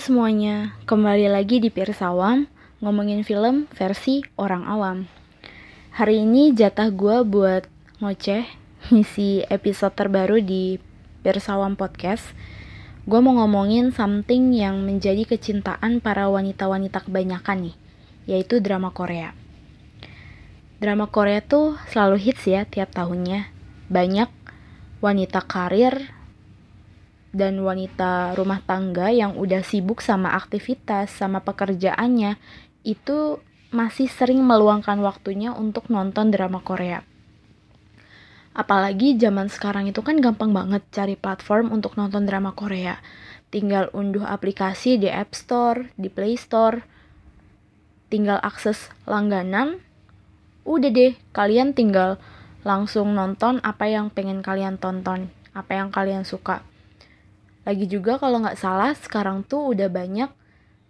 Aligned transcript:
semuanya, 0.00 0.72
kembali 0.88 1.28
lagi 1.28 1.60
di 1.60 1.68
Pirsawam 1.68 2.48
ngomongin 2.80 3.20
film 3.20 3.68
versi 3.76 4.24
orang 4.40 4.64
awam. 4.64 5.04
Hari 5.92 6.24
ini 6.24 6.56
jatah 6.56 6.88
gue 6.88 7.20
buat 7.20 7.68
ngoceh 8.00 8.48
ngisi 8.88 9.44
episode 9.52 9.92
terbaru 9.92 10.40
di 10.40 10.80
Pirsawam 11.20 11.76
Podcast. 11.76 12.24
Gue 13.04 13.20
mau 13.20 13.44
ngomongin 13.44 13.92
something 13.92 14.56
yang 14.56 14.80
menjadi 14.88 15.28
kecintaan 15.28 16.00
para 16.00 16.32
wanita-wanita 16.32 17.04
kebanyakan 17.04 17.68
nih, 17.68 17.76
yaitu 18.24 18.56
drama 18.64 18.96
Korea. 18.96 19.36
Drama 20.80 21.12
Korea 21.12 21.44
tuh 21.44 21.76
selalu 21.92 22.16
hits 22.16 22.48
ya 22.48 22.64
tiap 22.64 22.88
tahunnya. 22.96 23.52
Banyak 23.92 24.32
wanita 25.04 25.44
karir 25.44 26.08
dan 27.30 27.62
wanita 27.62 28.34
rumah 28.34 28.58
tangga 28.66 29.14
yang 29.14 29.38
udah 29.38 29.62
sibuk 29.62 30.02
sama 30.02 30.34
aktivitas, 30.34 31.14
sama 31.14 31.42
pekerjaannya, 31.46 32.34
itu 32.82 33.38
masih 33.70 34.10
sering 34.10 34.42
meluangkan 34.42 34.98
waktunya 34.98 35.54
untuk 35.54 35.86
nonton 35.94 36.34
drama 36.34 36.58
Korea. 36.58 37.06
Apalagi 38.50 39.14
zaman 39.14 39.46
sekarang 39.46 39.86
itu 39.86 40.02
kan 40.02 40.18
gampang 40.18 40.50
banget 40.50 40.82
cari 40.90 41.14
platform 41.14 41.70
untuk 41.70 41.94
nonton 41.94 42.26
drama 42.26 42.50
Korea. 42.50 42.98
Tinggal 43.54 43.94
unduh 43.94 44.26
aplikasi 44.26 44.98
di 44.98 45.06
App 45.06 45.38
Store, 45.38 45.86
di 45.94 46.10
Play 46.10 46.34
Store, 46.34 46.82
tinggal 48.10 48.42
akses 48.42 48.90
langganan, 49.06 49.78
udah 50.66 50.90
deh, 50.90 51.14
kalian 51.30 51.78
tinggal 51.78 52.18
langsung 52.66 53.14
nonton 53.14 53.62
apa 53.62 53.86
yang 53.86 54.10
pengen 54.10 54.42
kalian 54.42 54.82
tonton, 54.82 55.30
apa 55.54 55.78
yang 55.78 55.94
kalian 55.94 56.26
suka 56.26 56.66
lagi 57.64 57.84
juga 57.86 58.16
kalau 58.16 58.40
nggak 58.40 58.58
salah 58.58 58.96
sekarang 58.96 59.44
tuh 59.44 59.76
udah 59.76 59.92
banyak 59.92 60.30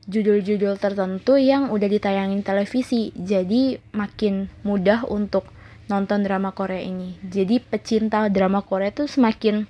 judul-judul 0.06 0.80
tertentu 0.80 1.36
yang 1.36 1.68
udah 1.70 1.88
ditayangin 1.90 2.42
televisi. 2.42 3.10
Jadi 3.14 3.78
makin 3.94 4.48
mudah 4.62 5.04
untuk 5.06 5.50
nonton 5.90 6.22
drama 6.22 6.54
Korea 6.54 6.80
ini. 6.80 7.18
Jadi 7.26 7.58
pecinta 7.58 8.26
drama 8.30 8.62
Korea 8.62 8.94
tuh 8.94 9.10
semakin 9.10 9.66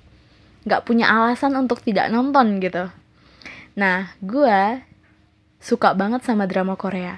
nggak 0.61 0.85
punya 0.85 1.09
alasan 1.09 1.57
untuk 1.57 1.81
tidak 1.81 2.13
nonton 2.13 2.61
gitu. 2.61 2.93
Nah, 3.73 4.13
gue 4.21 4.85
suka 5.57 5.97
banget 5.97 6.21
sama 6.21 6.45
drama 6.45 6.77
Korea. 6.77 7.17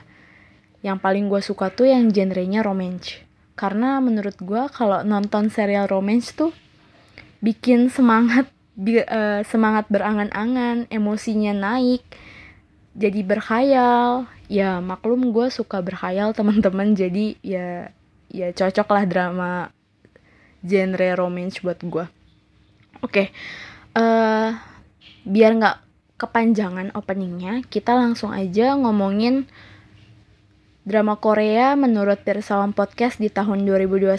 Yang 0.79 0.97
paling 1.03 1.25
gue 1.27 1.41
suka 1.43 1.71
tuh 1.71 1.91
yang 1.91 2.11
genrenya 2.11 2.63
romance. 2.63 3.19
Karena 3.59 3.99
menurut 3.99 4.39
gue 4.39 4.63
kalau 4.71 5.03
nonton 5.03 5.51
serial 5.51 5.91
romance 5.91 6.31
tuh 6.31 6.55
bikin 7.43 7.91
semangat 7.91 8.47
uh, 8.79 9.41
semangat 9.45 9.85
berangan-angan, 9.89 10.89
emosinya 10.89 11.53
naik, 11.53 12.01
jadi 12.97 13.21
berkhayal. 13.21 14.25
Ya 14.51 14.77
maklum 14.83 15.33
gue 15.33 15.49
suka 15.49 15.81
berkhayal 15.81 16.33
teman-teman, 16.37 16.97
jadi 16.97 17.37
ya 17.45 17.93
ya 18.33 18.49
cocok 18.49 18.87
lah 18.89 19.03
drama 19.05 19.51
genre 20.65 21.09
romance 21.13 21.61
buat 21.61 21.77
gue. 21.81 22.05
Oke, 23.03 23.03
okay. 23.03 23.27
uh, 23.99 24.01
eh, 24.01 24.49
biar 25.27 25.59
nggak 25.59 25.77
kepanjangan 26.15 26.95
openingnya, 26.95 27.67
kita 27.67 27.91
langsung 27.91 28.31
aja 28.31 28.79
ngomongin 28.79 29.43
drama 30.83 31.15
Korea 31.19 31.75
menurut 31.75 32.23
Pirsawan 32.23 32.71
Podcast 32.71 33.19
di 33.19 33.27
tahun 33.27 33.67
2021. 33.67 34.15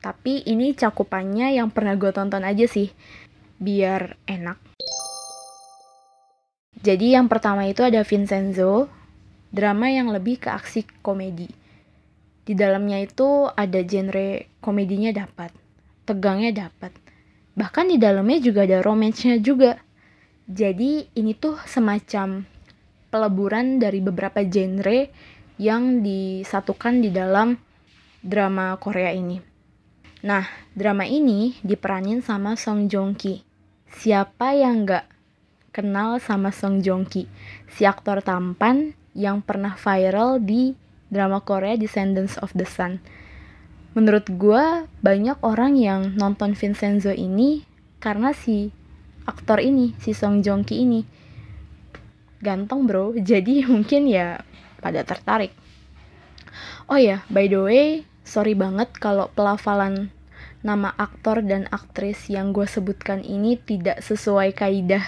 Tapi 0.00 0.44
ini 0.48 0.72
cakupannya 0.72 1.56
yang 1.56 1.68
pernah 1.72 1.96
gue 1.96 2.12
tonton 2.12 2.44
aja 2.44 2.64
sih 2.64 2.92
biar 3.56 4.20
enak. 4.28 4.58
Jadi 6.76 7.16
yang 7.16 7.26
pertama 7.26 7.64
itu 7.66 7.82
ada 7.82 8.04
Vincenzo, 8.04 8.86
drama 9.50 9.88
yang 9.88 10.12
lebih 10.12 10.38
ke 10.44 10.52
aksi 10.52 10.84
komedi. 11.00 11.48
Di 12.46 12.54
dalamnya 12.54 13.02
itu 13.02 13.50
ada 13.50 13.82
genre 13.82 14.46
komedinya 14.62 15.10
dapat, 15.10 15.50
tegangnya 16.06 16.68
dapat. 16.68 16.94
Bahkan 17.56 17.90
di 17.90 17.96
dalamnya 17.96 18.38
juga 18.38 18.68
ada 18.68 18.84
romansnya 18.84 19.40
juga. 19.40 19.80
Jadi 20.46 21.10
ini 21.16 21.34
tuh 21.34 21.58
semacam 21.66 22.46
peleburan 23.10 23.82
dari 23.82 23.98
beberapa 24.04 24.44
genre 24.44 25.10
yang 25.56 26.04
disatukan 26.04 27.00
di 27.00 27.10
dalam 27.10 27.56
drama 28.20 28.76
Korea 28.76 29.10
ini. 29.10 29.40
Nah, 30.26 30.44
drama 30.76 31.08
ini 31.08 31.56
diperanin 31.64 32.20
sama 32.20 32.54
Song 32.54 32.86
Joong 32.92 33.16
Ki. 33.16 33.45
Siapa 33.96 34.52
yang 34.52 34.84
gak 34.84 35.08
kenal 35.72 36.20
sama 36.20 36.52
Song 36.52 36.84
Joong 36.84 37.08
Ki, 37.08 37.24
si 37.72 37.88
aktor 37.88 38.20
tampan 38.20 38.92
yang 39.16 39.40
pernah 39.40 39.72
viral 39.72 40.36
di 40.36 40.76
drama 41.08 41.40
Korea 41.40 41.80
Descendants 41.80 42.36
of 42.44 42.52
the 42.52 42.68
Sun. 42.68 43.00
Menurut 43.96 44.28
gue, 44.28 44.84
banyak 45.00 45.40
orang 45.40 45.80
yang 45.80 46.12
nonton 46.12 46.52
Vincenzo 46.52 47.08
ini 47.08 47.64
karena 47.96 48.36
si 48.36 48.68
aktor 49.24 49.64
ini, 49.64 49.96
si 49.96 50.12
Song 50.12 50.44
Joong 50.44 50.68
Ki 50.68 50.84
ini. 50.84 51.00
Ganteng 52.44 52.84
bro, 52.84 53.16
jadi 53.32 53.64
mungkin 53.64 54.12
ya 54.12 54.44
pada 54.84 55.08
tertarik. 55.08 55.56
Oh 56.84 57.00
ya, 57.00 57.24
by 57.32 57.48
the 57.48 57.60
way, 57.64 57.86
sorry 58.28 58.52
banget 58.52 58.92
kalau 59.00 59.32
pelafalan 59.32 60.12
nama 60.66 60.90
aktor 60.98 61.46
dan 61.46 61.70
aktris 61.70 62.26
yang 62.26 62.50
gue 62.50 62.66
sebutkan 62.66 63.22
ini 63.22 63.54
tidak 63.54 64.02
sesuai 64.02 64.50
kaidah 64.50 65.06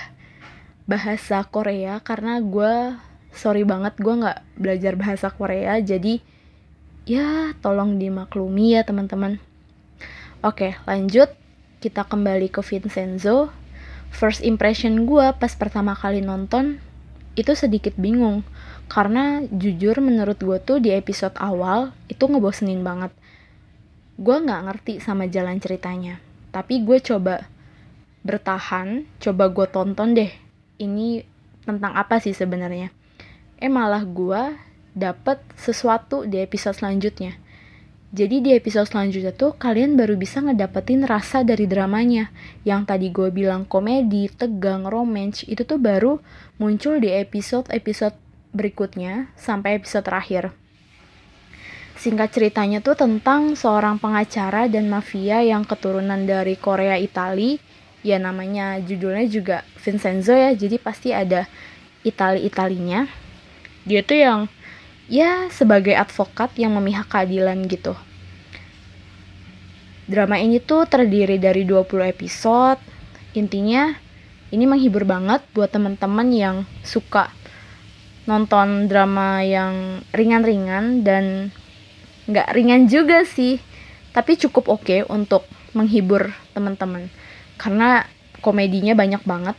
bahasa 0.87 1.43
Korea 1.43 1.99
karena 1.99 2.39
gue 2.39 2.95
sorry 3.35 3.67
banget 3.67 3.99
gue 3.99 4.15
nggak 4.23 4.39
belajar 4.55 4.95
bahasa 4.95 5.35
Korea 5.35 5.83
jadi 5.83 6.23
ya 7.11 7.59
tolong 7.59 7.99
dimaklumi 7.99 8.79
ya 8.79 8.87
teman-teman. 8.87 9.43
Oke 10.47 10.79
lanjut. 10.87 11.35
Kita 11.83 12.07
kembali 12.07 12.51
ke 12.51 12.63
Vincenzo. 12.63 13.51
First 14.15 14.47
impression 14.47 15.07
gue 15.11 15.27
pas 15.35 15.53
pertama 15.59 15.99
kali 15.99 16.23
nonton 16.23 16.79
itu 17.35 17.59
sedikit 17.59 17.99
bingung. 17.99 18.47
Karena 18.87 19.43
jujur 19.51 19.99
menurut 19.99 20.39
gue 20.39 20.59
tuh 20.63 20.79
di 20.79 20.95
episode 20.95 21.35
awal 21.43 21.91
itu 22.07 22.25
ngebosenin 22.25 22.81
banget 22.87 23.11
gue 24.19 24.37
nggak 24.37 24.63
ngerti 24.67 24.95
sama 24.99 25.31
jalan 25.31 25.63
ceritanya 25.63 26.19
tapi 26.51 26.83
gue 26.83 26.99
coba 26.99 27.47
bertahan 28.27 29.07
coba 29.23 29.47
gue 29.49 29.67
tonton 29.71 30.13
deh 30.19 30.33
ini 30.83 31.23
tentang 31.63 31.95
apa 31.95 32.19
sih 32.19 32.35
sebenarnya 32.35 32.91
eh 33.63 33.71
malah 33.71 34.03
gue 34.03 34.59
dapet 34.93 35.39
sesuatu 35.55 36.27
di 36.27 36.43
episode 36.43 36.75
selanjutnya 36.75 37.39
jadi 38.09 38.41
di 38.41 38.57
episode 38.57 38.89
selanjutnya 38.89 39.37
tuh 39.37 39.53
kalian 39.61 39.93
baru 39.93 40.17
bisa 40.17 40.41
ngedapetin 40.41 41.05
rasa 41.05 41.45
dari 41.45 41.69
dramanya. 41.69 42.33
Yang 42.65 42.83
tadi 42.89 43.07
gue 43.13 43.29
bilang 43.29 43.69
komedi, 43.69 44.33
tegang, 44.33 44.89
romance, 44.89 45.45
itu 45.45 45.61
tuh 45.69 45.77
baru 45.77 46.17
muncul 46.57 46.97
di 47.05 47.13
episode-episode 47.13 48.17
berikutnya 48.57 49.29
sampai 49.37 49.77
episode 49.77 50.09
terakhir. 50.09 50.57
Singkat 51.99 52.31
ceritanya 52.31 52.79
tuh 52.79 52.95
tentang 52.95 53.59
seorang 53.59 53.99
pengacara 53.99 54.71
dan 54.71 54.87
mafia 54.87 55.43
yang 55.43 55.67
keturunan 55.67 56.23
dari 56.23 56.55
Korea 56.55 56.95
Itali. 56.95 57.59
Ya 58.07 58.23
namanya 58.23 58.79
judulnya 58.79 59.27
juga 59.27 59.67
Vincenzo 59.83 60.31
ya, 60.31 60.55
jadi 60.55 60.79
pasti 60.79 61.11
ada 61.11 61.51
Itali-Italinya. 62.07 63.11
Dia 63.83 64.07
tuh 64.07 64.15
yang 64.15 64.41
ya 65.11 65.51
sebagai 65.51 65.99
advokat 65.99 66.55
yang 66.55 66.79
memihak 66.79 67.11
keadilan 67.11 67.67
gitu. 67.67 67.99
Drama 70.07 70.39
ini 70.39 70.63
tuh 70.63 70.87
terdiri 70.87 71.43
dari 71.43 71.67
20 71.67 72.07
episode. 72.15 72.79
Intinya 73.35 73.91
ini 74.55 74.65
menghibur 74.71 75.03
banget 75.03 75.43
buat 75.51 75.75
teman-teman 75.75 76.31
yang 76.31 76.57
suka 76.87 77.35
nonton 78.25 78.87
drama 78.87 79.43
yang 79.43 80.05
ringan-ringan 80.15 81.03
dan 81.03 81.51
nggak 82.29 82.53
ringan 82.53 82.87
juga 82.87 83.25
sih. 83.25 83.59
Tapi 84.13 84.37
cukup 84.37 84.69
oke 84.69 84.85
okay 84.85 85.01
untuk 85.09 85.49
menghibur 85.73 86.31
teman-teman. 86.53 87.09
Karena 87.57 88.05
komedinya 88.45 88.93
banyak 88.93 89.25
banget. 89.25 89.57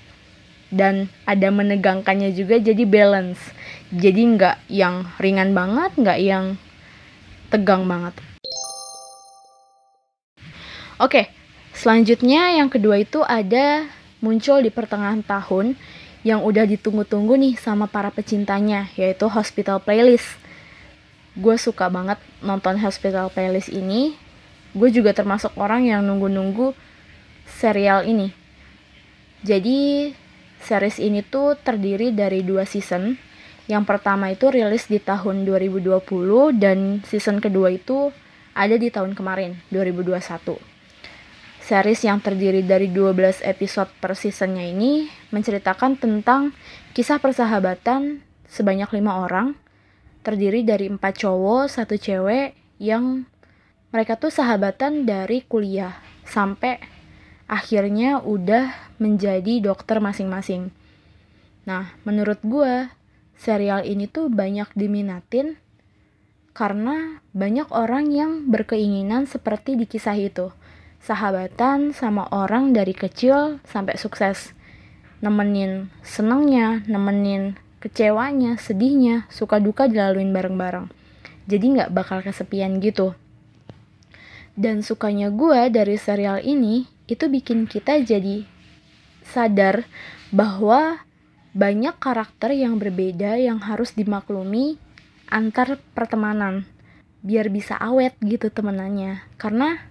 Dan 0.70 1.10
ada 1.26 1.50
menegangkannya 1.50 2.30
juga 2.38 2.62
jadi 2.62 2.86
balance. 2.86 3.42
Jadi 3.90 4.22
nggak 4.38 4.70
yang 4.70 5.10
ringan 5.18 5.58
banget 5.58 5.92
nggak 5.98 6.20
yang 6.22 6.46
tegang 7.50 7.90
banget. 7.90 8.14
Oke 11.00 11.26
okay, 11.26 11.26
selanjutnya 11.74 12.60
yang 12.60 12.70
kedua 12.70 13.02
itu 13.02 13.26
ada 13.26 13.90
muncul 14.20 14.60
di 14.60 14.70
pertengahan 14.70 15.24
tahun 15.24 15.80
yang 16.28 16.44
udah 16.44 16.68
ditunggu-tunggu 16.68 17.40
nih 17.40 17.56
sama 17.56 17.88
para 17.88 18.12
pecintanya 18.12 18.92
yaitu 19.00 19.32
Hospital 19.32 19.80
Playlist 19.80 20.39
gue 21.38 21.56
suka 21.58 21.92
banget 21.92 22.18
nonton 22.42 22.80
Hospital 22.82 23.30
Playlist 23.30 23.70
ini 23.70 24.16
gue 24.74 24.90
juga 24.90 25.14
termasuk 25.14 25.54
orang 25.58 25.86
yang 25.86 26.02
nunggu-nunggu 26.06 26.74
serial 27.46 28.06
ini 28.06 28.40
jadi 29.40 30.12
series 30.60 31.00
ini 31.00 31.24
tuh 31.24 31.56
terdiri 31.56 32.12
dari 32.12 32.44
dua 32.44 32.68
season. 32.68 33.16
Yang 33.70 33.84
pertama 33.86 34.34
itu 34.34 34.52
rilis 34.52 34.90
di 34.90 35.00
tahun 35.00 35.48
2020 35.48 36.04
dan 36.58 37.00
season 37.06 37.40
kedua 37.40 37.72
itu 37.72 38.12
ada 38.58 38.76
di 38.76 38.90
tahun 38.92 39.14
kemarin, 39.16 39.62
2021. 39.72 40.58
Series 41.64 42.02
yang 42.02 42.18
terdiri 42.18 42.66
dari 42.66 42.90
12 42.90 43.46
episode 43.46 43.94
per 44.02 44.18
seasonnya 44.18 44.66
ini 44.66 45.06
menceritakan 45.30 46.02
tentang 46.02 46.50
kisah 46.98 47.22
persahabatan 47.22 48.26
sebanyak 48.50 48.90
lima 48.90 49.22
orang, 49.22 49.54
terdiri 50.22 50.66
dari 50.68 50.92
empat 50.92 51.24
cowok, 51.24 51.72
satu 51.72 51.96
cewek 51.96 52.56
yang 52.80 53.26
mereka 53.90 54.16
tuh 54.16 54.30
sahabatan 54.30 55.08
dari 55.08 55.42
kuliah 55.44 55.98
sampai 56.28 56.78
akhirnya 57.50 58.22
udah 58.22 58.94
menjadi 59.02 59.58
dokter 59.64 59.98
masing-masing. 59.98 60.70
Nah, 61.66 61.98
menurut 62.06 62.38
gue, 62.46 62.88
serial 63.40 63.88
ini 63.88 64.06
tuh 64.06 64.30
banyak 64.30 64.70
diminatin 64.78 65.58
karena 66.54 67.24
banyak 67.32 67.72
orang 67.72 68.12
yang 68.14 68.32
berkeinginan 68.52 69.26
seperti 69.26 69.80
di 69.80 69.90
kisah 69.90 70.18
itu. 70.18 70.54
Sahabatan 71.00 71.96
sama 71.96 72.28
orang 72.30 72.76
dari 72.76 72.92
kecil 72.92 73.64
sampai 73.64 73.96
sukses. 73.96 74.52
Nemenin 75.24 75.88
senengnya, 76.04 76.84
nemenin 76.86 77.56
kecewanya, 77.80 78.60
sedihnya, 78.60 79.28
suka 79.32 79.60
duka 79.60 79.88
dilaluin 79.88 80.32
bareng-bareng. 80.36 80.92
Jadi 81.50 81.66
nggak 81.80 81.92
bakal 81.96 82.22
kesepian 82.22 82.78
gitu. 82.84 83.16
Dan 84.60 84.84
sukanya 84.84 85.32
gue 85.32 85.72
dari 85.72 85.96
serial 85.96 86.44
ini, 86.44 86.86
itu 87.10 87.26
bikin 87.26 87.66
kita 87.66 88.04
jadi 88.04 88.46
sadar 89.26 89.88
bahwa 90.30 91.02
banyak 91.58 91.98
karakter 91.98 92.54
yang 92.54 92.78
berbeda 92.78 93.42
yang 93.42 93.58
harus 93.58 93.98
dimaklumi 93.98 94.78
antar 95.34 95.82
pertemanan 95.98 96.66
biar 97.26 97.50
bisa 97.50 97.74
awet 97.76 98.14
gitu 98.22 98.54
temenannya 98.54 99.26
karena 99.42 99.82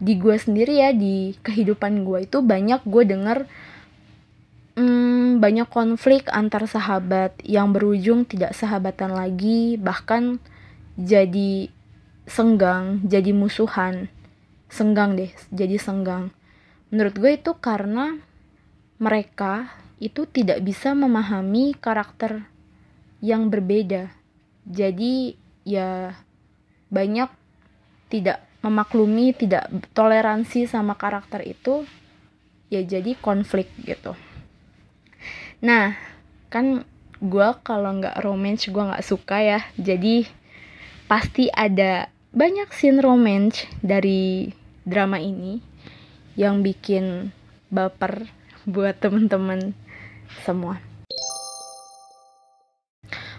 di 0.00 0.16
gue 0.16 0.36
sendiri 0.36 0.80
ya 0.80 0.90
di 0.92 1.36
kehidupan 1.40 2.04
gue 2.04 2.28
itu 2.28 2.40
banyak 2.40 2.84
gue 2.84 3.04
denger 3.04 3.38
hmm, 4.76 5.40
banyak 5.40 5.66
konflik 5.70 6.28
antar 6.30 6.66
sahabat 6.68 7.38
yang 7.46 7.72
berujung 7.72 8.28
tidak 8.28 8.52
sahabatan 8.52 9.14
lagi 9.14 9.80
bahkan 9.80 10.38
jadi 10.94 11.70
senggang 12.28 13.00
jadi 13.06 13.32
musuhan 13.32 14.10
senggang 14.70 15.18
deh 15.18 15.32
jadi 15.50 15.80
senggang 15.80 16.30
menurut 16.90 17.14
gue 17.18 17.32
itu 17.38 17.54
karena 17.58 18.18
mereka 19.00 19.72
itu 20.00 20.24
tidak 20.24 20.64
bisa 20.64 20.96
memahami 20.96 21.76
karakter 21.76 22.44
yang 23.20 23.52
berbeda. 23.52 24.08
Jadi 24.64 25.36
ya 25.64 26.16
banyak 26.88 27.28
tidak 28.08 28.44
memaklumi, 28.64 29.36
tidak 29.36 29.68
toleransi 29.92 30.68
sama 30.68 30.96
karakter 30.96 31.44
itu 31.44 31.84
ya 32.72 32.80
jadi 32.80 33.16
konflik 33.20 33.68
gitu. 33.84 34.16
Nah, 35.60 35.92
kan 36.48 36.88
gue 37.20 37.48
kalau 37.60 38.00
nggak 38.00 38.16
romance 38.24 38.72
gue 38.72 38.80
nggak 38.80 39.04
suka 39.04 39.44
ya. 39.44 39.60
Jadi 39.76 40.24
pasti 41.04 41.52
ada 41.52 42.08
banyak 42.32 42.72
scene 42.72 43.04
romance 43.04 43.68
dari 43.84 44.48
drama 44.88 45.20
ini 45.20 45.60
yang 46.38 46.64
bikin 46.64 47.28
baper 47.68 48.24
buat 48.64 48.96
temen-temen 49.04 49.76
semua. 50.48 50.80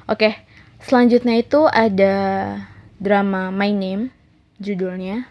Oke, 0.06 0.38
selanjutnya 0.84 1.40
itu 1.40 1.66
ada 1.66 2.16
drama 3.02 3.50
My 3.50 3.74
Name, 3.74 4.14
judulnya. 4.62 5.26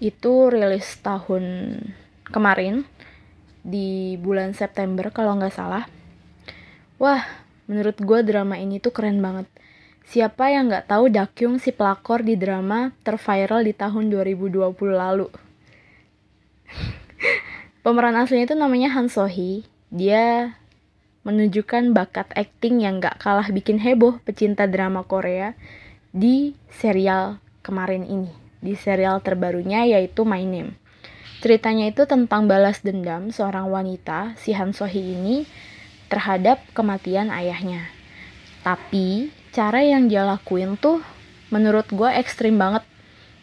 Itu 0.00 0.48
rilis 0.48 0.86
tahun 1.02 1.76
kemarin, 2.30 2.86
di 3.64 4.14
bulan 4.20 4.52
September 4.52 5.08
kalau 5.10 5.36
nggak 5.40 5.56
salah. 5.56 6.03
Wah, 7.04 7.20
menurut 7.68 8.00
gue 8.00 8.24
drama 8.24 8.56
ini 8.56 8.80
tuh 8.80 8.88
keren 8.88 9.20
banget. 9.20 9.44
Siapa 10.08 10.48
yang 10.48 10.72
nggak 10.72 10.88
tahu 10.88 11.12
Dakyung 11.12 11.60
si 11.60 11.68
pelakor 11.68 12.24
di 12.24 12.32
drama 12.32 12.96
terviral 13.04 13.60
di 13.60 13.76
tahun 13.76 14.08
2020 14.08 14.72
lalu? 14.88 15.28
Pemeran 17.84 18.16
aslinya 18.16 18.48
itu 18.48 18.56
namanya 18.56 18.88
Han 18.96 19.12
Sohee. 19.12 19.68
Dia 19.92 20.56
menunjukkan 21.28 21.92
bakat 21.92 22.32
akting 22.32 22.80
yang 22.80 23.04
gak 23.04 23.20
kalah 23.20 23.52
bikin 23.52 23.84
heboh 23.84 24.16
pecinta 24.24 24.64
drama 24.64 25.04
Korea 25.04 25.52
di 26.08 26.56
serial 26.72 27.36
kemarin 27.60 28.08
ini, 28.08 28.32
di 28.64 28.80
serial 28.80 29.20
terbarunya 29.20 29.84
yaitu 29.84 30.24
My 30.24 30.40
Name. 30.40 30.72
Ceritanya 31.44 31.84
itu 31.84 32.08
tentang 32.08 32.48
balas 32.48 32.80
dendam 32.80 33.28
seorang 33.28 33.68
wanita, 33.68 34.40
si 34.40 34.56
Han 34.56 34.72
Sohee 34.72 35.20
ini, 35.20 35.44
terhadap 36.14 36.62
kematian 36.70 37.34
ayahnya. 37.34 37.90
Tapi, 38.62 39.34
cara 39.50 39.82
yang 39.82 40.06
dia 40.06 40.22
lakuin 40.22 40.78
tuh 40.78 41.02
menurut 41.50 41.90
gue 41.90 42.06
ekstrim 42.14 42.54
banget. 42.54 42.86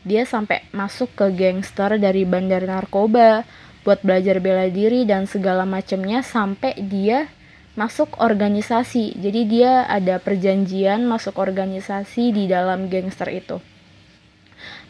Dia 0.07 0.23
sampai 0.23 0.63
masuk 0.71 1.11
ke 1.13 1.27
gangster 1.35 1.99
dari 1.99 2.23
bandar 2.23 2.63
narkoba, 2.63 3.43
buat 3.83 3.99
belajar 4.07 4.39
bela 4.39 4.71
diri 4.71 5.03
dan 5.03 5.27
segala 5.27 5.67
macamnya 5.67 6.23
sampai 6.23 6.79
dia 6.79 7.27
masuk 7.75 8.17
organisasi. 8.23 9.19
Jadi 9.19 9.41
dia 9.51 9.83
ada 9.85 10.17
perjanjian 10.17 11.03
masuk 11.03 11.37
organisasi 11.37 12.31
di 12.31 12.47
dalam 12.47 12.87
gangster 12.87 13.27
itu. 13.29 13.59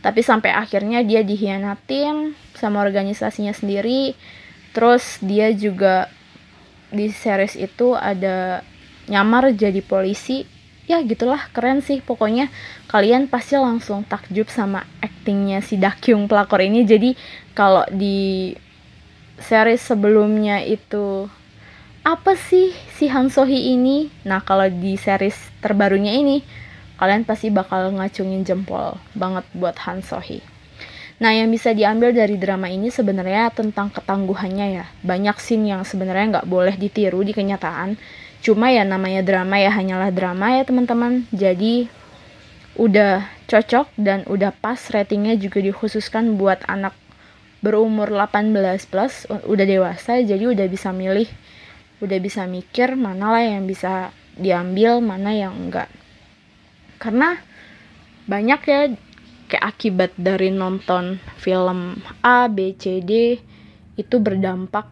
Tapi 0.05 0.21
sampai 0.21 0.53
akhirnya 0.53 1.01
dia 1.01 1.25
dihianatin 1.25 2.37
sama 2.53 2.85
organisasinya 2.85 3.51
sendiri. 3.51 4.13
Terus 4.71 5.19
dia 5.19 5.51
juga 5.51 6.07
di 6.91 7.09
series 7.09 7.55
itu 7.55 7.95
ada 7.95 8.61
nyamar 9.07 9.55
jadi 9.55 9.79
polisi. 9.81 10.45
Ya 10.85 10.99
gitulah 10.99 11.47
keren 11.55 11.79
sih 11.79 12.03
pokoknya 12.03 12.51
kalian 12.91 13.31
pasti 13.31 13.55
langsung 13.55 14.03
takjub 14.03 14.51
sama 14.51 14.83
aktingnya 14.99 15.63
si 15.63 15.79
Dakyung 15.79 16.27
pelakor 16.27 16.59
ini. 16.59 16.83
Jadi 16.83 17.15
kalau 17.55 17.87
di 17.87 18.51
series 19.39 19.81
sebelumnya 19.81 20.61
itu 20.61 21.31
apa 22.01 22.33
sih 22.33 22.73
si 22.97 23.07
Han 23.13 23.29
Sohee 23.29 23.77
ini? 23.77 24.09
Nah, 24.25 24.41
kalau 24.41 24.65
di 24.65 24.97
series 24.97 25.37
terbarunya 25.61 26.17
ini, 26.17 26.41
kalian 26.97 27.25
pasti 27.29 27.53
bakal 27.53 27.93
ngacungin 27.93 28.41
jempol 28.41 28.97
banget 29.13 29.45
buat 29.53 29.77
Han 29.85 30.01
Sohee. 30.01 30.50
Nah, 31.21 31.31
yang 31.37 31.53
bisa 31.53 31.71
diambil 31.77 32.11
dari 32.17 32.35
drama 32.41 32.65
ini 32.65 32.89
sebenarnya 32.89 33.53
tentang 33.53 33.93
ketangguhannya 33.93 34.67
ya. 34.81 34.85
Banyak 35.05 35.37
scene 35.37 35.69
yang 35.69 35.85
sebenarnya 35.85 36.41
nggak 36.41 36.49
boleh 36.49 36.73
ditiru 36.73 37.21
di 37.21 37.31
kenyataan. 37.31 37.93
Cuma 38.41 38.73
ya 38.73 38.81
namanya 38.81 39.21
drama 39.21 39.61
ya 39.61 39.69
hanyalah 39.69 40.09
drama 40.09 40.57
ya 40.57 40.65
teman-teman. 40.65 41.29
Jadi 41.29 41.85
udah 42.73 43.29
cocok 43.45 43.93
dan 44.01 44.25
udah 44.25 44.49
pas 44.49 44.81
ratingnya 44.89 45.37
juga 45.37 45.61
dikhususkan 45.61 46.41
buat 46.41 46.65
anak 46.65 46.97
berumur 47.61 48.09
18 48.09 48.57
plus, 48.89 49.29
udah 49.29 49.65
dewasa 49.69 50.17
jadi 50.25 50.49
udah 50.49 50.65
bisa 50.65 50.89
milih 50.89 51.29
udah 52.01 52.17
bisa 52.17 52.49
mikir 52.49 52.97
mana 52.97 53.29
lah 53.29 53.45
yang 53.45 53.69
bisa 53.69 54.09
diambil 54.33 54.97
mana 55.05 55.37
yang 55.37 55.53
enggak 55.53 55.85
karena 56.97 57.37
banyak 58.25 58.61
ya 58.65 58.81
kayak 59.51 59.67
akibat 59.75 60.11
dari 60.15 60.47
nonton 60.47 61.19
film 61.35 61.99
A, 62.23 62.47
B, 62.47 62.71
C, 62.79 63.03
D 63.03 63.35
itu 63.99 64.15
berdampak 64.23 64.87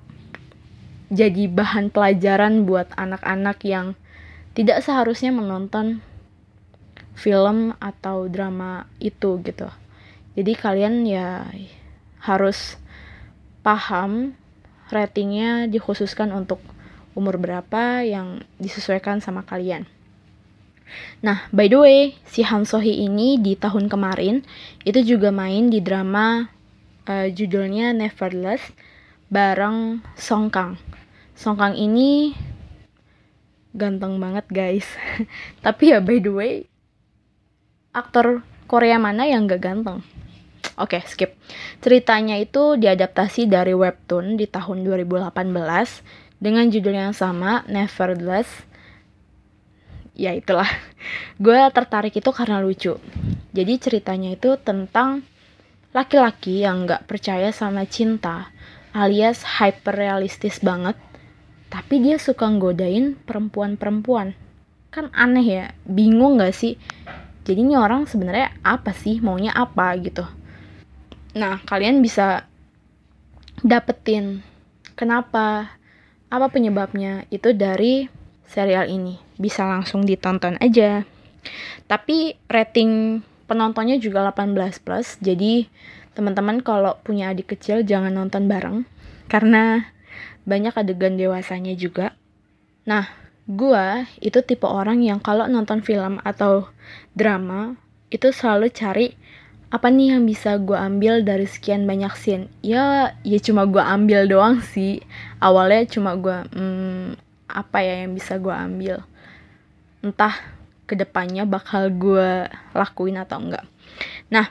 jadi 1.08 1.48
bahan 1.48 1.90
pelajaran 1.90 2.68
buat 2.68 2.92
anak-anak 3.00 3.64
yang 3.64 3.96
tidak 4.54 4.84
seharusnya 4.84 5.32
menonton 5.32 6.04
film 7.16 7.72
atau 7.80 8.28
drama 8.28 8.86
itu 9.00 9.40
gitu. 9.42 9.72
Jadi 10.36 10.54
kalian 10.60 11.08
ya 11.08 11.48
harus 12.20 12.76
paham 13.64 14.36
ratingnya 14.92 15.72
dikhususkan 15.72 16.36
untuk 16.36 16.60
umur 17.16 17.40
berapa 17.40 18.04
yang 18.06 18.44
disesuaikan 18.62 19.24
sama 19.24 19.48
kalian. 19.48 19.88
Nah, 21.26 21.48
by 21.52 21.68
the 21.68 21.80
way, 21.80 22.00
si 22.26 22.46
Han 22.46 22.64
Sohee 22.64 23.06
ini 23.06 23.38
di 23.42 23.58
tahun 23.58 23.92
kemarin 23.92 24.46
itu 24.84 25.04
juga 25.04 25.34
main 25.34 25.68
di 25.68 25.84
drama 25.84 26.48
uh, 27.10 27.28
judulnya 27.28 27.92
Neverless 27.96 28.62
bareng 29.30 30.06
Song 30.18 30.50
Kang. 30.50 30.78
Song 31.38 31.56
Kang 31.56 31.78
ini 31.78 32.34
ganteng 33.74 34.18
banget 34.18 34.46
guys. 34.50 34.88
Tapi 35.66 35.94
ya 35.94 36.02
by 36.02 36.18
the 36.20 36.32
way, 36.34 36.54
aktor 37.94 38.46
Korea 38.70 39.02
mana 39.02 39.26
yang 39.26 39.50
gak 39.50 39.66
ganteng? 39.66 40.06
Oke, 40.80 40.96
okay, 40.96 41.02
skip. 41.10 41.32
Ceritanya 41.84 42.40
itu 42.40 42.80
diadaptasi 42.80 43.52
dari 43.52 43.76
webtoon 43.76 44.40
di 44.40 44.48
tahun 44.48 44.88
2018 44.88 45.36
dengan 46.40 46.72
judul 46.72 46.96
yang 46.96 47.12
sama, 47.12 47.68
Nevertheless. 47.68 48.48
Ya 50.20 50.36
itulah, 50.36 50.68
gue 51.44 51.56
tertarik 51.72 52.12
itu 52.12 52.28
karena 52.36 52.60
lucu. 52.60 53.00
Jadi 53.56 53.74
ceritanya 53.80 54.36
itu 54.36 54.60
tentang 54.60 55.24
laki-laki 55.96 56.68
yang 56.68 56.84
gak 56.84 57.08
percaya 57.08 57.56
sama 57.56 57.88
cinta, 57.88 58.52
alias 58.92 59.48
hyper 59.48 59.96
realistis 59.96 60.60
banget, 60.60 61.00
tapi 61.72 62.04
dia 62.04 62.20
suka 62.20 62.52
nggodain 62.52 63.16
perempuan-perempuan. 63.24 64.36
Kan 64.92 65.08
aneh 65.16 65.48
ya, 65.48 65.66
bingung 65.88 66.44
gak 66.44 66.52
sih? 66.52 66.76
Jadi 67.48 67.64
ini 67.64 67.80
orang 67.80 68.04
sebenarnya 68.04 68.52
apa 68.60 68.92
sih, 68.92 69.24
maunya 69.24 69.56
apa 69.56 69.96
gitu. 70.04 70.28
Nah, 71.40 71.64
kalian 71.64 72.04
bisa 72.04 72.44
dapetin 73.64 74.44
kenapa, 75.00 75.80
apa 76.28 76.48
penyebabnya 76.52 77.24
itu 77.32 77.56
dari 77.56 78.19
serial 78.50 78.90
ini. 78.90 79.22
Bisa 79.38 79.64
langsung 79.70 80.04
ditonton 80.04 80.58
aja. 80.58 81.06
Tapi 81.86 82.36
rating 82.50 83.22
penontonnya 83.46 83.98
juga 83.98 84.26
18 84.30 84.84
plus, 84.84 85.18
jadi 85.22 85.66
teman-teman 86.14 86.60
kalau 86.60 87.00
punya 87.02 87.32
adik 87.32 87.56
kecil 87.56 87.86
jangan 87.86 88.12
nonton 88.12 88.52
bareng 88.52 88.84
karena 89.32 89.88
banyak 90.44 90.74
adegan 90.76 91.16
dewasanya 91.16 91.74
juga. 91.78 92.18
Nah, 92.84 93.08
gua 93.50 94.06
itu 94.22 94.42
tipe 94.46 94.66
orang 94.66 95.02
yang 95.02 95.22
kalau 95.22 95.46
nonton 95.50 95.82
film 95.82 96.22
atau 96.22 96.70
drama 97.18 97.78
itu 98.10 98.34
selalu 98.34 98.74
cari 98.74 99.08
apa 99.70 99.94
nih 99.94 100.18
yang 100.18 100.26
bisa 100.26 100.58
gue 100.58 100.74
ambil 100.74 101.22
dari 101.22 101.46
sekian 101.46 101.86
banyak 101.86 102.10
scene 102.18 102.50
ya 102.66 103.14
ya 103.22 103.38
cuma 103.38 103.70
gue 103.70 103.78
ambil 103.78 104.26
doang 104.26 104.66
sih 104.66 104.98
awalnya 105.38 105.86
cuma 105.86 106.18
gue 106.18 106.38
hmm, 106.58 107.29
apa 107.50 107.82
ya 107.82 108.06
yang 108.06 108.14
bisa 108.14 108.38
gue 108.38 108.54
ambil 108.54 109.02
entah 110.06 110.38
ke 110.86 110.94
depannya 110.98 111.46
bakal 111.46 111.90
gue 111.90 112.50
lakuin 112.74 113.18
atau 113.22 113.38
enggak. 113.42 113.66
Nah, 114.34 114.50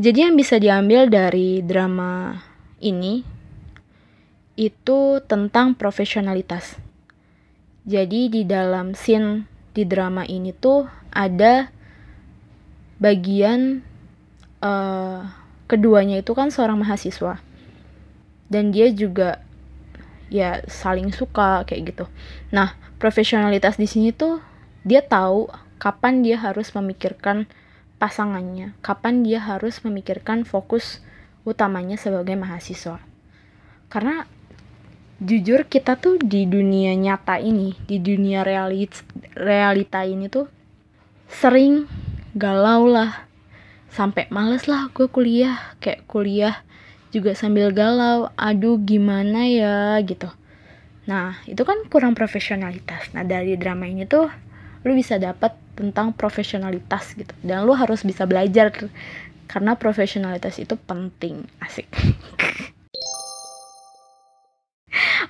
jadi 0.00 0.30
yang 0.30 0.34
bisa 0.36 0.56
diambil 0.56 1.08
dari 1.12 1.60
drama 1.60 2.40
ini 2.80 3.24
itu 4.54 5.20
tentang 5.26 5.74
profesionalitas. 5.74 6.78
Jadi 7.84 8.32
di 8.32 8.42
dalam 8.48 8.96
scene 8.96 9.44
di 9.76 9.84
drama 9.84 10.24
ini 10.24 10.54
tuh 10.56 10.88
ada 11.12 11.68
bagian 12.96 13.84
uh, 14.64 15.20
keduanya 15.68 16.24
itu 16.24 16.32
kan 16.32 16.48
seorang 16.48 16.80
mahasiswa 16.80 17.42
dan 18.48 18.72
dia 18.72 18.88
juga 18.88 19.43
ya 20.32 20.64
saling 20.66 21.12
suka 21.12 21.64
kayak 21.68 21.94
gitu. 21.94 22.04
Nah, 22.50 22.76
profesionalitas 22.96 23.76
di 23.76 23.88
sini 23.88 24.10
tuh 24.14 24.40
dia 24.84 25.04
tahu 25.04 25.48
kapan 25.80 26.24
dia 26.24 26.40
harus 26.40 26.72
memikirkan 26.72 27.48
pasangannya, 27.96 28.76
kapan 28.84 29.24
dia 29.24 29.40
harus 29.40 29.80
memikirkan 29.84 30.44
fokus 30.44 31.00
utamanya 31.44 31.96
sebagai 32.00 32.36
mahasiswa. 32.36 33.00
Karena 33.92 34.24
jujur 35.22 35.68
kita 35.68 35.96
tuh 36.00 36.18
di 36.20 36.44
dunia 36.44 36.96
nyata 36.96 37.38
ini, 37.38 37.76
di 37.86 38.00
dunia 38.00 38.42
realit 38.42 38.92
realita 39.36 40.02
ini 40.04 40.28
tuh 40.28 40.48
sering 41.28 41.86
galau 42.34 42.90
lah, 42.90 43.24
sampai 43.94 44.26
males 44.28 44.66
lah 44.66 44.90
gue 44.90 45.06
kuliah, 45.06 45.78
kayak 45.78 46.04
kuliah 46.10 46.66
juga 47.14 47.38
sambil 47.38 47.70
galau, 47.70 48.26
aduh 48.34 48.82
gimana 48.82 49.46
ya 49.46 50.02
gitu. 50.02 50.26
Nah, 51.06 51.38
itu 51.46 51.62
kan 51.62 51.86
kurang 51.86 52.18
profesionalitas. 52.18 53.14
Nah, 53.14 53.22
dari 53.22 53.54
drama 53.54 53.86
ini 53.86 54.02
tuh 54.02 54.26
lu 54.84 54.92
bisa 54.92 55.16
dapat 55.16 55.54
tentang 55.74 56.12
profesionalitas 56.14 57.16
gitu 57.16 57.34
dan 57.42 57.64
lu 57.66 57.72
harus 57.74 58.04
bisa 58.04 58.28
belajar 58.28 58.70
karena 59.48 59.74
profesionalitas 59.74 60.60
itu 60.60 60.76
penting 60.78 61.48
asik 61.64 61.88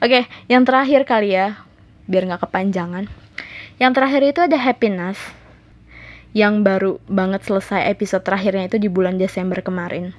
Oke, 0.04 0.28
yang 0.52 0.68
terakhir 0.68 1.08
kali 1.08 1.32
ya, 1.32 1.64
biar 2.04 2.28
nggak 2.28 2.44
kepanjangan. 2.44 3.08
Yang 3.80 3.92
terakhir 3.96 4.22
itu 4.26 4.40
ada 4.44 4.58
happiness, 4.60 5.16
yang 6.36 6.60
baru 6.60 7.00
banget 7.08 7.48
selesai 7.48 7.88
episode 7.88 8.20
terakhirnya 8.20 8.68
itu 8.68 8.76
di 8.76 8.92
bulan 8.92 9.16
Desember 9.16 9.64
kemarin. 9.64 10.12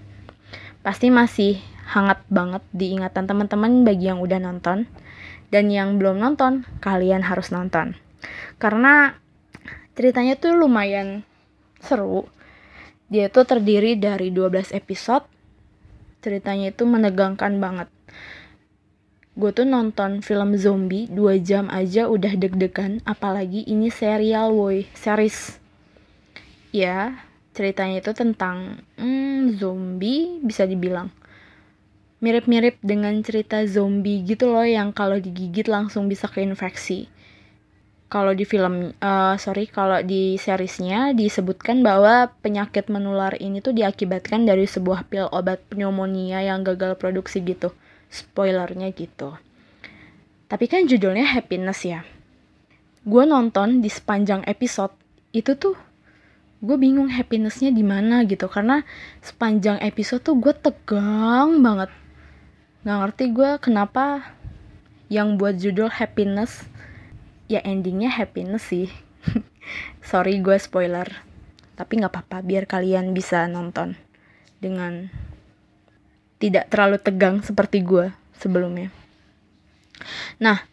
Pasti 0.85 1.09
masih 1.09 1.57
hangat 1.89 2.21
banget 2.29 2.61
diingatan 2.69 3.25
teman-teman 3.25 3.81
bagi 3.81 4.05
yang 4.05 4.21
udah 4.21 4.37
nonton. 4.37 4.85
Dan 5.49 5.73
yang 5.73 5.97
belum 5.97 6.21
nonton, 6.21 6.61
kalian 6.77 7.25
harus 7.25 7.49
nonton. 7.49 7.97
Karena 8.61 9.17
ceritanya 9.97 10.37
tuh 10.37 10.53
lumayan 10.53 11.25
seru. 11.81 12.29
Dia 13.09 13.33
tuh 13.33 13.49
terdiri 13.49 13.97
dari 13.97 14.29
12 14.29 14.77
episode. 14.77 15.25
Ceritanya 16.21 16.69
itu 16.69 16.85
menegangkan 16.85 17.57
banget. 17.57 17.89
Gue 19.33 19.51
tuh 19.51 19.65
nonton 19.65 20.21
film 20.21 20.53
zombie 20.53 21.09
2 21.09 21.41
jam 21.41 21.65
aja 21.67 22.07
udah 22.07 22.37
deg-degan 22.37 23.01
apalagi 23.09 23.65
ini 23.65 23.89
serial 23.89 24.53
woi. 24.53 24.85
Series. 24.93 25.57
Ya 26.69 27.25
ceritanya 27.55 28.03
itu 28.03 28.11
tentang 28.11 28.83
hmm, 28.99 29.55
zombie 29.55 30.43
bisa 30.43 30.67
dibilang 30.67 31.07
mirip-mirip 32.23 32.79
dengan 32.79 33.15
cerita 33.21 33.63
zombie 33.69 34.23
gitu 34.23 34.51
loh 34.51 34.65
yang 34.65 34.95
kalau 34.95 35.19
digigit 35.19 35.67
langsung 35.67 36.07
bisa 36.07 36.25
keinfeksi. 36.25 37.11
Kalau 38.05 38.31
di 38.37 38.45
film 38.45 38.93
uh, 39.01 39.35
sorry 39.35 39.65
kalau 39.69 39.99
di 40.01 40.37
seriesnya 40.37 41.11
disebutkan 41.11 41.81
bahwa 41.81 42.31
penyakit 42.39 42.87
menular 42.87 43.33
ini 43.37 43.59
tuh 43.59 43.73
diakibatkan 43.75 44.45
dari 44.45 44.69
sebuah 44.69 45.09
pil 45.09 45.29
obat 45.33 45.61
pneumonia 45.69 46.41
yang 46.45 46.61
gagal 46.65 46.95
produksi 46.95 47.41
gitu. 47.45 47.73
Spoilernya 48.09 48.93
gitu. 48.93 49.35
Tapi 50.45 50.65
kan 50.69 50.85
judulnya 50.85 51.25
happiness 51.25 51.81
ya. 51.83 52.05
Gue 53.05 53.25
nonton 53.25 53.85
di 53.85 53.89
sepanjang 53.89 54.45
episode 54.49 54.93
itu 55.33 55.57
tuh 55.57 55.75
gue 56.63 56.77
bingung 56.79 57.11
happinessnya 57.11 57.73
di 57.73 57.83
mana 57.83 58.23
gitu. 58.23 58.47
Karena 58.47 58.83
sepanjang 59.19 59.81
episode 59.83 60.23
tuh 60.23 60.37
gue 60.39 60.53
tegang 60.55 61.59
banget. 61.59 61.91
Nggak 62.85 62.97
ngerti 63.01 63.25
gue 63.33 63.51
kenapa 63.59 64.35
yang 65.09 65.37
buat 65.37 65.57
judul 65.57 65.89
happiness 65.89 66.65
ya 67.45 67.61
endingnya 67.61 68.09
happiness 68.09 68.69
sih. 68.69 68.89
Sorry 70.09 70.39
gue 70.39 70.55
spoiler. 70.61 71.09
Tapi 71.75 71.99
nggak 71.99 72.13
apa-apa 72.13 72.45
biar 72.45 72.69
kalian 72.69 73.11
bisa 73.11 73.45
nonton 73.51 73.99
dengan 74.63 75.11
tidak 76.39 76.71
terlalu 76.71 76.97
tegang 76.99 77.41
seperti 77.43 77.83
gue 77.83 78.11
sebelumnya. 78.37 78.91
Nah 80.39 80.63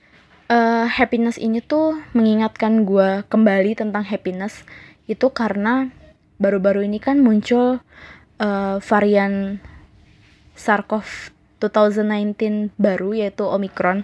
uh, 0.53 0.87
happiness 0.87 1.41
ini 1.41 1.65
tuh 1.65 1.97
mengingatkan 2.12 2.85
gue 2.85 3.25
kembali 3.27 3.79
tentang 3.79 4.05
happiness 4.05 4.67
itu 5.12 5.28
karena 5.31 5.92
baru-baru 6.40 6.88
ini 6.88 6.99
kan 6.99 7.21
muncul 7.21 7.85
uh, 8.40 8.76
varian 8.81 9.61
SARS-CoV 10.57 11.31
2019 11.62 12.75
baru 12.75 13.14
yaitu 13.14 13.47
Omicron 13.47 14.02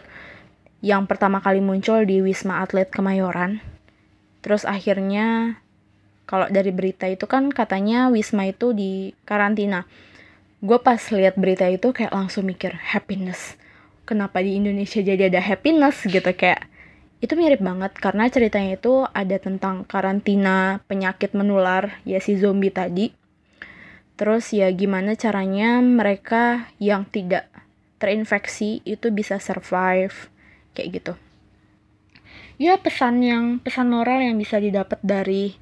yang 0.79 1.11
pertama 1.11 1.43
kali 1.43 1.59
muncul 1.59 2.07
di 2.07 2.23
Wisma 2.23 2.63
Atlet 2.63 2.87
Kemayoran. 2.87 3.59
Terus 4.47 4.63
akhirnya 4.63 5.59
kalau 6.23 6.47
dari 6.47 6.71
berita 6.71 7.11
itu 7.11 7.27
kan 7.27 7.51
katanya 7.51 8.07
Wisma 8.15 8.47
itu 8.47 8.71
di 8.71 9.11
karantina. 9.27 9.91
Gue 10.63 10.79
pas 10.79 11.03
lihat 11.11 11.35
berita 11.35 11.67
itu 11.67 11.91
kayak 11.91 12.15
langsung 12.15 12.47
mikir 12.47 12.79
happiness. 12.79 13.59
Kenapa 14.07 14.39
di 14.39 14.55
Indonesia 14.55 15.03
jadi 15.03 15.27
ada 15.27 15.43
happiness 15.43 16.07
gitu 16.07 16.31
kayak 16.31 16.68
itu 17.19 17.35
mirip 17.35 17.59
banget 17.59 17.99
karena 17.99 18.31
ceritanya 18.31 18.79
itu 18.79 19.03
ada 19.11 19.43
tentang 19.43 19.83
karantina 19.83 20.79
penyakit 20.87 21.35
menular 21.35 21.99
ya 22.07 22.23
si 22.23 22.39
zombie 22.39 22.71
tadi. 22.71 23.11
Terus 24.15 24.51
ya 24.55 24.71
gimana 24.71 25.19
caranya 25.19 25.83
mereka 25.83 26.71
yang 26.79 27.07
tidak 27.11 27.51
terinfeksi 27.99 28.87
itu 28.87 29.11
bisa 29.11 29.43
survive 29.43 30.31
kayak 30.75 30.89
gitu. 31.03 31.13
Ya 32.59 32.79
pesan 32.79 33.23
yang 33.23 33.45
pesan 33.63 33.91
moral 33.91 34.23
yang 34.23 34.39
bisa 34.39 34.59
didapat 34.59 34.99
dari 35.03 35.55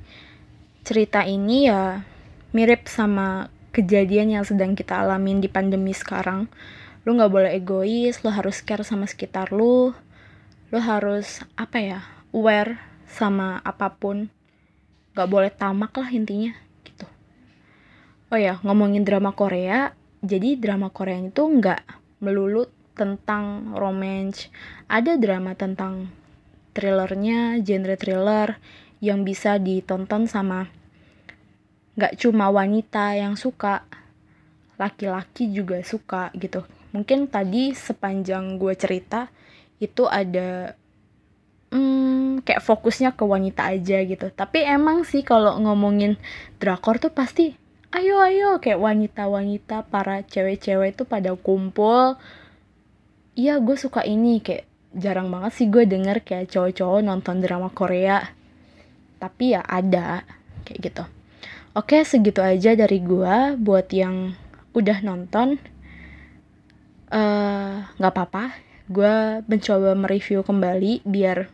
cerita 0.85 1.25
ini 1.25 1.69
ya 1.69 2.05
mirip 2.53 2.89
sama 2.89 3.49
kejadian 3.73 4.33
yang 4.33 4.45
sedang 4.45 4.73
kita 4.73 5.05
alamin 5.05 5.41
di 5.41 5.49
pandemi 5.49 5.93
sekarang. 5.93 6.49
Lu 7.05 7.17
nggak 7.17 7.33
boleh 7.33 7.53
egois 7.57 8.21
lu 8.25 8.29
harus 8.29 8.61
care 8.61 8.85
sama 8.85 9.09
sekitar 9.09 9.53
lu 9.53 9.93
lu 10.77 10.85
harus 10.85 11.41
apa 11.57 11.81
ya 11.81 12.01
aware 12.37 12.77
sama 13.09 13.65
apa 13.65 13.97
pun. 13.97 14.29
Nggak 15.17 15.29
boleh 15.33 15.49
tamak 15.49 15.97
lah 15.97 16.13
intinya 16.13 16.53
gitu. 16.85 17.09
Oh 18.29 18.37
ya 18.37 18.61
ngomongin 18.61 19.01
drama 19.01 19.33
Korea 19.33 19.97
jadi 20.21 20.61
drama 20.61 20.93
Korea 20.93 21.17
itu 21.25 21.49
nggak 21.49 21.81
melulu 22.21 22.69
tentang 22.93 23.73
romance, 23.73 24.53
ada 24.85 25.17
drama 25.17 25.57
tentang 25.57 26.13
thrillernya, 26.77 27.57
genre 27.65 27.97
thriller 27.97 28.61
yang 29.01 29.25
bisa 29.25 29.57
ditonton 29.57 30.29
sama 30.29 30.69
gak 31.97 32.21
cuma 32.21 32.53
wanita 32.53 33.17
yang 33.17 33.41
suka, 33.41 33.89
laki-laki 34.77 35.49
juga 35.49 35.81
suka 35.81 36.29
gitu. 36.37 36.69
Mungkin 36.93 37.33
tadi 37.33 37.73
sepanjang 37.73 38.61
gue 38.61 38.77
cerita 38.77 39.33
itu 39.83 40.09
ada 40.09 40.75
hmm, 41.73 42.47
kayak 42.47 42.65
fokusnya 42.65 43.13
ke 43.15 43.25
wanita 43.25 43.73
aja 43.73 44.03
gitu. 44.05 44.33
Tapi 44.33 44.65
emang 44.65 45.05
sih 45.05 45.21
kalau 45.27 45.57
ngomongin 45.61 46.17
drakor 46.61 46.97
tuh 46.97 47.13
pasti 47.13 47.57
ayo 47.95 48.21
ayo 48.21 48.61
kayak 48.61 48.83
wanita-wanita 48.83 49.89
para 49.89 50.25
cewek-cewek 50.25 50.97
itu 50.97 51.03
pada 51.09 51.33
kumpul. 51.37 52.17
Iya 53.37 53.61
gue 53.61 53.77
suka 53.77 54.01
ini 54.05 54.41
kayak 54.41 54.65
jarang 54.97 55.29
banget 55.29 55.53
sih 55.53 55.69
gue 55.69 55.85
denger 55.85 56.25
kayak 56.25 56.49
cowok-cowok 56.49 57.01
nonton 57.05 57.45
drama 57.45 57.69
Korea 57.69 58.25
tapi 59.21 59.53
ya 59.53 59.61
ada 59.61 60.25
kayak 60.65 60.81
gitu 60.81 61.05
oke 61.77 61.97
segitu 62.05 62.41
aja 62.41 62.73
dari 62.73 63.05
gue 63.05 63.37
buat 63.61 63.89
yang 63.93 64.33
udah 64.73 64.99
nonton 65.05 65.61
eh, 67.13 67.75
nggak 67.97 68.13
uh, 68.13 68.17
apa-apa 68.17 68.45
gue 68.87 69.43
mencoba 69.51 69.99
mereview 69.99 70.47
kembali 70.47 71.03
biar 71.03 71.51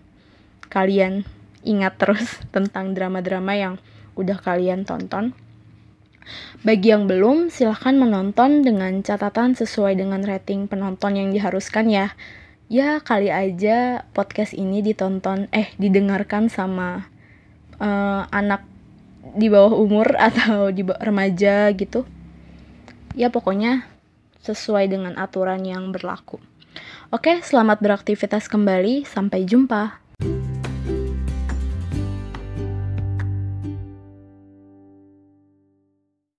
kalian 0.68 1.24
ingat 1.64 1.96
terus 1.96 2.40
tentang 2.54 2.92
drama-drama 2.92 3.56
yang 3.56 3.74
udah 4.16 4.36
kalian 4.36 4.84
tonton. 4.84 5.32
Bagi 6.62 6.94
yang 6.94 7.10
belum, 7.10 7.50
silahkan 7.50 7.98
menonton 7.98 8.62
dengan 8.62 9.02
catatan 9.02 9.58
sesuai 9.58 9.98
dengan 9.98 10.22
rating 10.22 10.70
penonton 10.70 11.18
yang 11.18 11.28
diharuskan 11.34 11.90
ya. 11.90 12.14
Ya 12.70 13.02
kali 13.02 13.28
aja 13.28 14.06
podcast 14.14 14.54
ini 14.54 14.80
ditonton 14.80 15.50
eh 15.50 15.74
didengarkan 15.76 16.46
sama 16.48 17.10
uh, 17.82 18.22
anak 18.30 18.62
di 19.34 19.50
bawah 19.50 19.74
umur 19.74 20.14
atau 20.30 20.70
di 20.70 20.86
bawah 20.86 21.00
remaja 21.00 21.72
gitu. 21.74 22.06
Ya 23.18 23.32
pokoknya 23.32 23.88
sesuai 24.46 24.92
dengan 24.92 25.18
aturan 25.18 25.66
yang 25.66 25.90
berlaku 25.90 26.51
oke 27.12 27.44
selamat 27.44 27.78
beraktivitas 27.84 28.48
kembali. 28.48 29.04
Sampai 29.04 29.44
jumpa 29.44 30.00